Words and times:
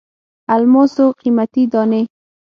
الماسو 0.55 1.05
قیمتي 1.19 1.63
دانې. 1.71 2.01